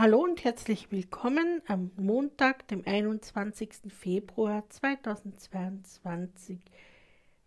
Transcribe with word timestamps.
Hallo 0.00 0.22
und 0.22 0.44
herzlich 0.44 0.92
willkommen 0.92 1.60
am 1.66 1.90
Montag, 1.96 2.68
dem 2.68 2.86
21. 2.86 3.92
Februar 3.92 4.62
2022 4.70 6.60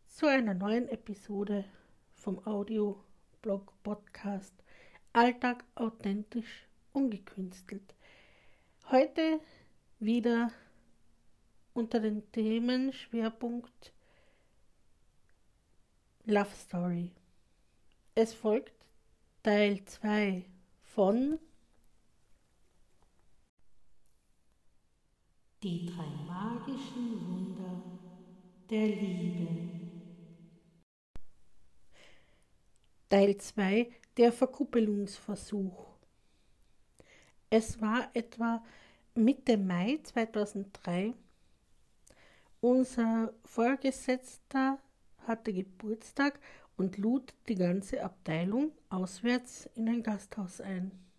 zu 0.07 0.25
einer 0.25 0.53
neuen 0.53 0.89
Episode 0.89 1.63
vom 2.13 2.45
Audio-Blog 2.45 3.71
Podcast 3.83 4.53
Alltag 5.13 5.63
authentisch 5.75 6.67
ungekünstelt. 6.91 7.95
Heute 8.89 9.39
wieder 9.99 10.51
unter 11.73 12.01
den 12.01 12.29
Themen 12.33 12.91
Schwerpunkt 12.91 13.93
Love 16.25 16.53
Story. 16.53 17.11
Es 18.13 18.33
folgt 18.33 18.73
Teil 19.41 19.85
2 19.85 20.43
von 20.81 21.39
Die 25.63 25.85
drei 25.85 26.07
magischen 26.25 27.21
Wunder 27.21 27.83
der 28.67 28.87
Liebe. 28.87 29.69
Teil 33.07 33.37
2 33.37 33.91
Der 34.17 34.33
Verkuppelungsversuch. 34.33 35.85
Es 37.51 37.79
war 37.79 38.09
etwa 38.15 38.63
Mitte 39.13 39.55
Mai 39.55 39.99
2003. 40.01 41.13
Unser 42.59 43.31
Vorgesetzter 43.45 44.79
hatte 45.27 45.53
Geburtstag 45.53 46.39
und 46.75 46.97
lud 46.97 47.35
die 47.47 47.55
ganze 47.55 48.03
Abteilung 48.03 48.71
auswärts 48.89 49.69
in 49.75 49.87
ein 49.89 50.01
Gasthaus 50.01 50.59
ein. 50.59 51.10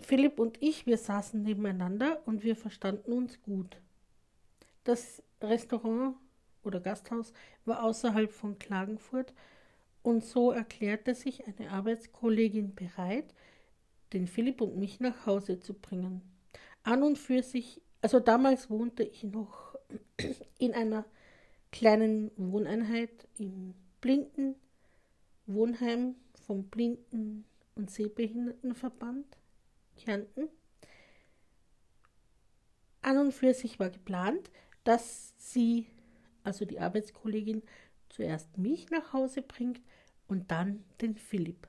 Philipp 0.00 0.38
und 0.38 0.62
ich, 0.62 0.86
wir 0.86 0.98
saßen 0.98 1.42
nebeneinander 1.42 2.20
und 2.26 2.42
wir 2.42 2.56
verstanden 2.56 3.12
uns 3.12 3.40
gut. 3.42 3.76
Das 4.84 5.22
Restaurant 5.40 6.16
oder 6.62 6.80
Gasthaus 6.80 7.32
war 7.64 7.82
außerhalb 7.82 8.32
von 8.32 8.58
Klagenfurt 8.58 9.32
und 10.02 10.24
so 10.24 10.50
erklärte 10.50 11.14
sich 11.14 11.44
eine 11.46 11.70
Arbeitskollegin 11.70 12.74
bereit, 12.74 13.34
den 14.12 14.26
Philipp 14.26 14.60
und 14.60 14.76
mich 14.76 15.00
nach 15.00 15.26
Hause 15.26 15.60
zu 15.60 15.74
bringen. 15.74 16.22
An 16.82 17.02
und 17.02 17.18
für 17.18 17.42
sich, 17.42 17.82
also 18.00 18.18
damals 18.18 18.70
wohnte 18.70 19.02
ich 19.02 19.24
noch 19.24 19.76
in 20.58 20.72
einer 20.74 21.04
kleinen 21.70 22.30
Wohneinheit 22.36 23.28
im 23.38 23.74
Blinden 24.00 24.56
Wohnheim 25.46 26.14
vom 26.46 26.64
Blinden- 26.64 27.44
und 27.74 27.90
Sehbehindertenverband. 27.90 29.26
Kärnten. 30.00 30.48
An 33.02 33.18
und 33.18 33.32
für 33.32 33.54
sich 33.54 33.78
war 33.78 33.90
geplant, 33.90 34.50
dass 34.84 35.34
sie, 35.38 35.86
also 36.42 36.64
die 36.64 36.80
Arbeitskollegin, 36.80 37.62
zuerst 38.08 38.58
mich 38.58 38.90
nach 38.90 39.12
Hause 39.12 39.42
bringt 39.42 39.80
und 40.28 40.50
dann 40.50 40.84
den 41.00 41.16
Philipp. 41.16 41.68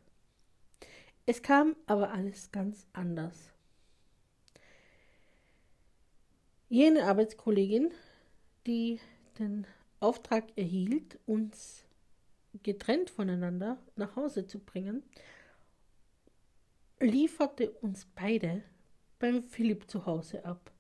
Es 1.26 1.42
kam 1.42 1.76
aber 1.86 2.12
alles 2.12 2.52
ganz 2.52 2.88
anders. 2.94 3.52
Jene 6.68 7.04
Arbeitskollegin, 7.04 7.92
die 8.66 9.00
den 9.40 9.68
Auftrag 10.00 10.46
erhielt, 10.56 11.20
uns 11.26 11.84
getrennt 12.64 13.10
voneinander 13.10 13.78
nach 13.96 14.16
Hause 14.16 14.48
zu 14.48 14.60
bringen, 14.60 15.04
lieferte 17.02 17.72
uns 17.72 18.06
beide 18.16 18.64
beim 19.20 19.44
Philipp 19.44 19.90
zu 19.90 20.06
Hause 20.06 20.46
ab. 20.46 20.72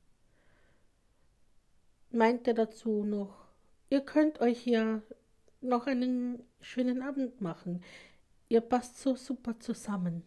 Meinte 2.12 2.54
dazu 2.54 3.04
noch, 3.04 3.48
ihr 3.90 4.02
könnt 4.02 4.40
euch 4.40 4.66
ja 4.66 5.02
noch 5.62 5.88
einen 5.88 6.44
schönen 6.60 7.02
Abend 7.02 7.42
machen. 7.42 7.84
Ihr 8.50 8.62
passt 8.62 8.98
so 9.00 9.16
super 9.16 9.60
zusammen. 9.60 10.24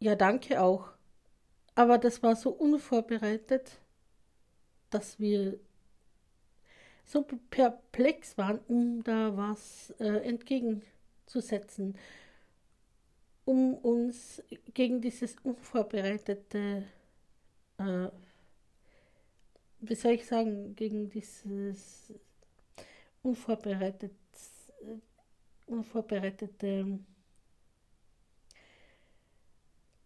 Ja, 0.00 0.14
danke 0.14 0.60
auch. 0.60 0.92
Aber 1.74 1.98
das 1.98 2.22
war 2.22 2.36
so 2.36 2.50
unvorbereitet, 2.50 3.80
dass 4.90 5.18
wir 5.18 5.58
so 7.04 7.22
perplex 7.22 8.36
waren, 8.36 8.58
um 8.68 9.02
da 9.02 9.36
was 9.36 9.90
äh, 9.98 10.18
entgegenzusetzen 10.28 11.96
um 13.48 13.72
uns 13.76 14.42
gegen 14.74 15.00
dieses 15.00 15.36
unvorbereitete, 15.42 16.84
äh, 17.78 18.08
wie 19.80 19.94
soll 19.94 20.12
ich 20.12 20.26
sagen, 20.26 20.76
gegen 20.76 21.08
dieses 21.08 22.12
unvorbereitet, 23.22 24.12
unvorbereitete 25.64 26.98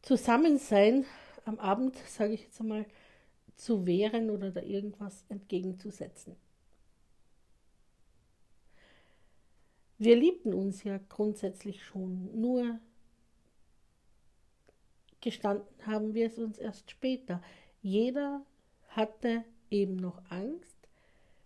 Zusammensein 0.03 1.05
am 1.45 1.59
Abend, 1.59 1.97
sage 1.97 2.35
ich 2.35 2.45
jetzt 2.45 2.61
einmal, 2.61 2.87
zu 3.57 3.85
wehren 3.85 4.31
oder 4.31 4.53
da 4.53 4.63
irgendwas 4.63 5.25
entgegenzusetzen. 5.29 6.37
Wir 9.99 10.15
liebten 10.15 10.55
uns 10.55 10.85
ja 10.85 11.01
grundsätzlich 11.09 11.83
schon, 11.83 12.41
nur 12.41 12.79
gestanden 15.23 15.67
haben 15.87 16.13
wir 16.15 16.27
es 16.27 16.39
uns 16.39 16.59
erst 16.59 16.91
später. 16.91 17.43
Jeder 17.81 18.45
hatte 18.89 19.45
eben 19.71 19.97
noch 19.97 20.21
Angst, 20.29 20.77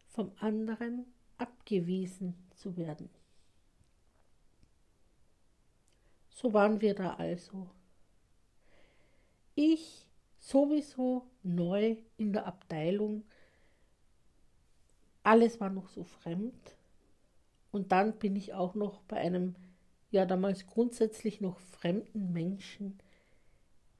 vom 0.08 0.32
anderen 0.40 1.06
abgewiesen 1.38 2.34
zu 2.54 2.76
werden. 2.76 3.10
So 6.30 6.52
waren 6.52 6.80
wir 6.80 6.94
da 6.94 7.14
also. 7.14 7.70
Ich 9.54 10.06
sowieso 10.38 11.26
neu 11.42 11.96
in 12.16 12.32
der 12.32 12.46
Abteilung. 12.46 13.24
Alles 15.22 15.60
war 15.60 15.70
noch 15.70 15.88
so 15.88 16.04
fremd. 16.04 16.76
Und 17.72 17.92
dann 17.92 18.18
bin 18.18 18.36
ich 18.36 18.54
auch 18.54 18.74
noch 18.74 19.02
bei 19.02 19.16
einem, 19.16 19.54
ja 20.10 20.24
damals 20.24 20.66
grundsätzlich 20.66 21.40
noch 21.40 21.58
fremden 21.58 22.32
Menschen 22.32 22.98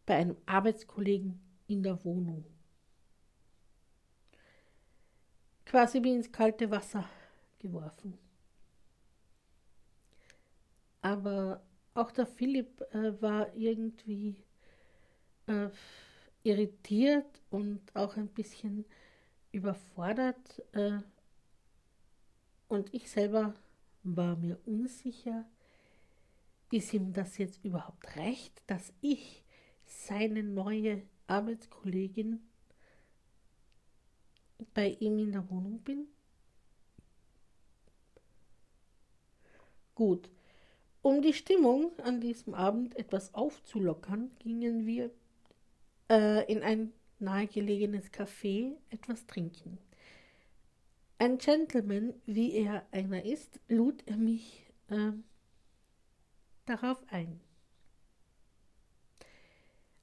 bei 0.07 0.17
einem 0.17 0.37
Arbeitskollegen 0.47 1.41
in 1.67 1.83
der 1.83 2.03
Wohnung. 2.05 2.45
Quasi 5.65 6.03
wie 6.03 6.15
ins 6.15 6.31
kalte 6.31 6.71
Wasser 6.71 7.05
geworfen. 7.59 8.17
Aber 11.03 11.61
auch 11.95 12.13
der 12.13 12.27
Philipp 12.27 12.81
äh, 12.93 13.21
war 13.21 13.55
irgendwie 13.55 14.37
äh, 15.47 15.69
irritiert 16.45 17.43
und 17.51 17.81
auch 17.95 18.17
ein 18.17 18.29
bisschen 18.29 18.85
überfordert. 19.51 20.63
Äh, 20.73 20.99
und 22.69 22.93
ich 22.95 23.11
selber 23.11 23.55
war 24.03 24.37
mir 24.37 24.59
unsicher, 24.67 25.45
ist 26.71 26.93
ihm 26.93 27.13
das 27.13 27.39
jetzt 27.39 27.65
überhaupt 27.65 28.17
recht, 28.17 28.63
dass 28.67 28.93
ich 29.01 29.43
seine 29.87 30.43
neue 30.43 31.03
Arbeitskollegin 31.27 32.41
bei 34.75 34.97
ihm 35.01 35.19
in 35.19 35.33
der 35.33 35.49
Wohnung 35.51 35.81
bin? 35.81 36.07
Gut. 39.95 40.29
Um 41.03 41.23
die 41.23 41.33
Stimmung 41.33 41.99
an 42.01 42.21
diesem 42.21 42.55
Abend 42.55 42.97
etwas 42.97 43.33
aufzulockern, 43.33 44.31
gingen 44.41 44.87
wir 44.87 45.11
äh, 46.11 46.53
in 46.53 46.63
ein 46.63 46.93
nahegelegenes 47.19 48.13
Café 48.13 48.73
etwas 48.91 49.27
trinken. 49.27 49.79
Ein 51.19 51.39
Gentleman, 51.39 52.13
wie 52.27 52.53
er 52.53 52.87
einer 52.91 53.25
ist, 53.25 53.59
lud 53.69 54.03
er 54.07 54.17
mich 54.17 54.67
äh, 54.89 55.13
darauf 56.67 57.03
ein. 57.09 57.41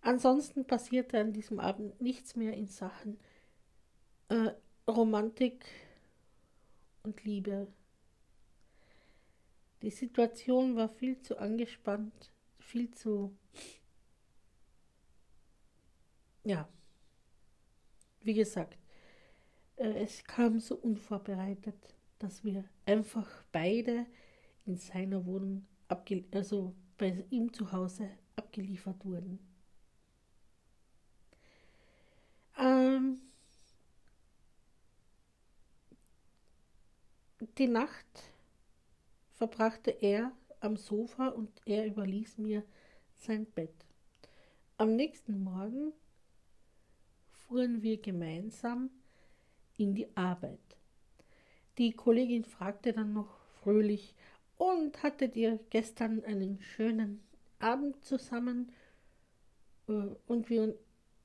Ansonsten 0.04 0.66
passierte 0.66 1.18
an 1.18 1.32
diesem 1.32 1.62
Abend 1.62 2.00
nichts 2.02 2.36
mehr 2.36 2.54
in 2.54 2.68
Sachen 2.68 3.18
äh, 4.28 4.52
Romantik 4.86 5.66
und 7.04 7.24
Liebe. 7.24 7.68
Die 9.82 9.90
Situation 9.90 10.76
war 10.76 10.90
viel 10.90 11.22
zu 11.22 11.38
angespannt, 11.40 12.34
viel 12.60 12.92
zu... 12.92 13.34
Ja, 16.44 16.68
wie 18.24 18.34
gesagt, 18.34 18.78
äh, 19.78 20.04
es 20.04 20.26
kam 20.26 20.60
so 20.60 20.76
unvorbereitet, 20.76 21.96
dass 22.20 22.44
wir 22.44 22.66
einfach 22.86 23.46
beide 23.54 24.06
in 24.66 24.76
seiner 24.76 25.26
Wohnung, 25.26 25.66
also 26.32 26.76
bei 26.98 27.24
ihm 27.30 27.54
zu 27.54 27.72
Hause 27.72 28.10
abgeliefert 28.36 29.06
wurden. 29.06 29.40
Ähm, 32.58 33.22
die 37.58 37.68
Nacht 37.68 38.24
verbrachte 39.32 39.92
er 39.92 40.32
am 40.60 40.78
Sofa 40.78 41.28
und 41.28 41.50
er 41.66 41.86
überließ 41.86 42.38
mir 42.38 42.64
sein 43.16 43.46
Bett. 43.46 43.74
Am 44.78 44.96
nächsten 44.96 45.44
Morgen 45.44 45.94
fuhren 47.32 47.82
wir 47.82 48.02
gemeinsam 48.02 48.90
in 49.78 49.94
die 49.94 50.16
Arbeit. 50.16 50.60
Die 51.78 51.92
Kollegin 51.92 52.46
fragte 52.46 52.94
dann 52.94 53.14
noch 53.14 53.40
fröhlich, 53.62 54.16
und 54.58 55.02
hattet 55.04 55.36
ihr 55.36 55.60
gestern 55.70 56.24
einen 56.24 56.62
schönen 56.62 57.22
Abend 57.60 58.04
zusammen? 58.06 58.72
Äh, 59.88 60.16
und 60.28 60.50
wir, 60.50 60.78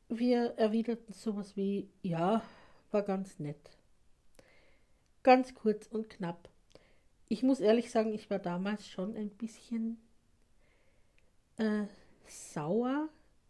wir 0.09 0.55
erwiderten 0.57 1.13
sowas 1.13 1.57
wie, 1.57 1.89
ja, 2.03 2.43
war 2.91 3.03
ganz 3.03 3.39
nett. 3.39 3.71
Ganz 5.23 5.55
kurz 5.55 5.87
und 5.89 6.09
knapp. 6.09 6.49
Ich 7.29 7.43
muss 7.43 7.61
ehrlich 7.61 7.91
sagen, 7.91 8.15
ich 8.15 8.31
war 8.31 8.39
damals 8.39 8.89
schon 8.89 9.15
ein 9.15 9.31
bisschen 9.31 9.99
äh, 11.59 11.85
sauer, 12.27 13.09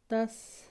dass 0.08 0.64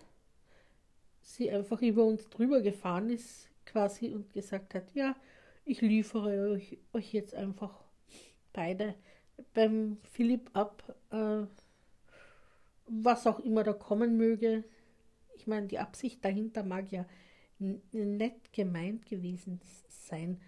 sie 1.22 1.50
einfach 1.52 1.82
über 1.82 2.04
uns 2.04 2.30
drüber 2.30 2.62
gefahren 2.62 3.10
ist, 3.10 3.50
quasi, 3.66 4.14
und 4.14 4.34
gesagt 4.34 4.74
hat, 4.74 4.94
ja, 4.94 5.16
ich 5.64 5.82
liefere 5.82 6.52
euch, 6.52 6.78
euch 6.94 7.14
jetzt 7.14 7.36
einfach 7.36 7.84
beide 8.54 8.96
beim 9.54 9.98
Philipp 10.04 10.50
ab, 10.54 10.96
äh, 11.12 11.44
was 12.88 13.28
auch 13.28 13.40
immer 13.40 13.64
da 13.64 13.74
kommen 13.74 14.18
möge. 14.18 14.64
Ich 15.38 15.48
meine, 15.48 15.68
die 15.68 15.80
Absicht 15.80 16.26
dahinter 16.26 16.64
mag 16.64 16.92
ja 16.92 17.06
nett 17.60 18.52
gemeint 18.54 19.06
gewesen 19.06 19.62
sein, 19.88 20.42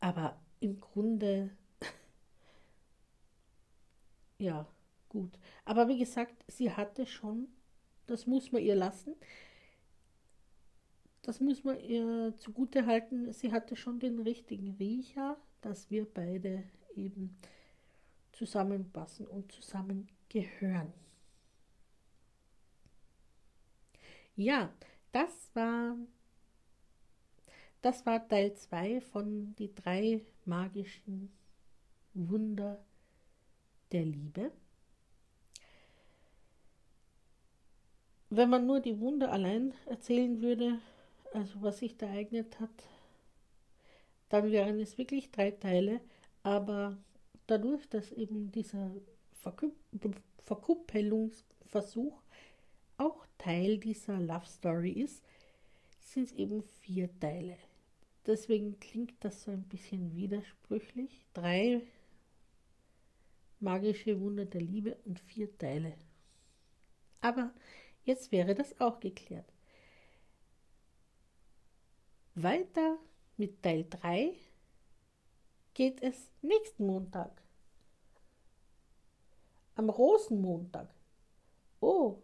aber 0.00 0.40
im 0.60 0.80
Grunde, 0.80 1.50
ja, 4.38 4.66
gut. 5.08 5.38
Aber 5.64 5.88
wie 5.88 5.98
gesagt, 5.98 6.44
sie 6.48 6.72
hatte 6.72 7.06
schon, 7.06 7.48
das 8.06 8.26
muss 8.26 8.50
man 8.50 8.62
ihr 8.62 8.74
lassen, 8.74 9.14
das 11.22 11.40
muss 11.40 11.64
man 11.64 11.78
ihr 11.80 12.34
zugute 12.38 12.86
halten, 12.86 13.32
sie 13.32 13.52
hatte 13.52 13.76
schon 13.76 14.00
den 14.00 14.20
richtigen 14.20 14.70
Riecher, 14.78 15.36
dass 15.60 15.90
wir 15.90 16.06
beide 16.06 16.64
eben 16.96 17.36
zusammenpassen 18.32 19.26
und 19.26 19.52
zusammengehören. 19.52 20.92
Ja, 24.36 24.72
das 25.12 25.50
war 25.54 25.96
das 27.82 28.04
war 28.06 28.26
Teil 28.28 28.54
2 28.54 29.00
von 29.00 29.54
die 29.56 29.74
drei 29.74 30.20
magischen 30.44 31.30
Wunder 32.14 32.84
der 33.92 34.04
Liebe. 34.04 34.50
Wenn 38.30 38.48
man 38.50 38.66
nur 38.66 38.80
die 38.80 38.98
Wunder 39.00 39.32
allein 39.32 39.74
erzählen 39.86 40.40
würde, 40.40 40.78
also 41.32 41.62
was 41.62 41.78
sich 41.78 41.96
da 41.96 42.06
ereignet 42.06 42.60
hat, 42.60 42.70
dann 44.28 44.50
wären 44.50 44.78
es 44.80 44.96
wirklich 44.98 45.30
drei 45.30 45.50
Teile, 45.50 46.00
aber 46.42 46.96
dadurch, 47.46 47.88
dass 47.88 48.12
eben 48.12 48.52
dieser 48.52 48.90
Verkuppelungsversuch 50.38 52.22
auch 53.00 53.26
Teil 53.38 53.78
dieser 53.78 54.20
Love 54.20 54.46
Story 54.46 54.92
ist, 54.92 55.24
sind 56.00 56.24
es 56.24 56.32
eben 56.32 56.62
vier 56.62 57.08
Teile. 57.18 57.56
Deswegen 58.26 58.78
klingt 58.78 59.14
das 59.24 59.42
so 59.42 59.50
ein 59.50 59.62
bisschen 59.62 60.14
widersprüchlich. 60.14 61.24
Drei 61.32 61.80
magische 63.58 64.20
Wunder 64.20 64.44
der 64.44 64.60
Liebe 64.60 64.96
und 65.06 65.18
vier 65.18 65.56
Teile. 65.56 65.94
Aber 67.22 67.52
jetzt 68.04 68.32
wäre 68.32 68.54
das 68.54 68.78
auch 68.80 69.00
geklärt. 69.00 69.50
Weiter 72.34 72.98
mit 73.36 73.62
Teil 73.62 73.86
3 73.88 74.34
geht 75.74 76.02
es 76.02 76.30
nächsten 76.42 76.86
Montag. 76.86 77.42
Am 79.74 79.88
Rosenmontag. 79.88 80.94
Oh, 81.80 82.22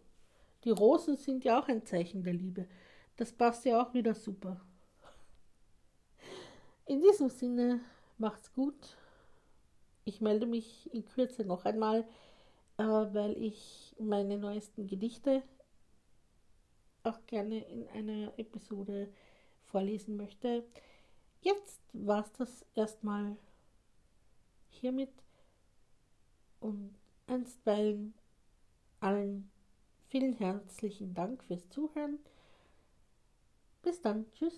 die 0.63 0.71
Rosen 0.71 1.17
sind 1.17 1.43
ja 1.43 1.59
auch 1.59 1.67
ein 1.67 1.85
Zeichen 1.85 2.23
der 2.23 2.33
Liebe. 2.33 2.67
Das 3.15 3.31
passt 3.31 3.65
ja 3.65 3.81
auch 3.81 3.93
wieder 3.93 4.13
super. 4.13 4.61
In 6.85 7.01
diesem 7.01 7.29
Sinne, 7.29 7.81
macht's 8.17 8.51
gut. 8.53 8.97
Ich 10.05 10.21
melde 10.21 10.45
mich 10.45 10.91
in 10.93 11.05
Kürze 11.05 11.43
noch 11.43 11.65
einmal, 11.65 12.07
äh, 12.77 12.83
weil 12.83 13.37
ich 13.37 13.95
meine 13.99 14.37
neuesten 14.37 14.87
Gedichte 14.87 15.43
auch 17.03 17.19
gerne 17.25 17.59
in 17.59 17.87
einer 17.89 18.37
Episode 18.37 19.09
vorlesen 19.65 20.15
möchte. 20.15 20.63
Jetzt 21.41 21.81
war 21.93 22.23
es 22.23 22.31
das 22.33 22.65
erstmal 22.75 23.37
hiermit 24.69 25.11
und 26.59 26.95
einstweilen 27.27 28.13
allen 28.99 29.51
vielen 30.09 30.33
herzlichen 30.33 31.13
Dank 31.13 31.43
fürs 31.43 31.67
Zuhören. 31.69 32.19
Bis 33.81 34.01
dann. 34.01 34.25
Tschüss. 34.33 34.57